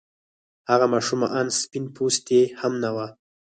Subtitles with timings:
[0.69, 3.07] هغه ماشومه آن سپين پوستې هم نه وه.